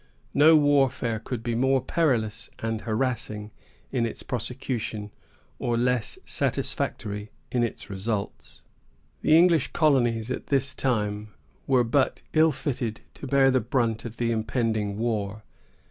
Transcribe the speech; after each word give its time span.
No 0.33 0.55
warfare 0.55 1.19
could 1.19 1.43
be 1.43 1.53
more 1.53 1.79
perilous 1.79 2.49
and 2.57 2.81
harassing 2.81 3.51
in 3.91 4.03
its 4.07 4.23
prosecution, 4.23 5.11
or 5.59 5.77
less 5.77 6.17
satisfactory 6.25 7.29
in 7.51 7.61
its 7.61 7.87
results. 7.87 8.63
The 9.21 9.37
English 9.37 9.73
colonies 9.73 10.31
at 10.31 10.47
this 10.47 10.73
time 10.73 11.35
were 11.67 11.83
but 11.83 12.23
ill 12.33 12.51
fitted 12.51 13.01
to 13.13 13.27
bear 13.27 13.51
the 13.51 13.61
brunt 13.61 14.03
of 14.03 14.17
the 14.17 14.31
impending 14.31 14.97
war. 14.97 15.43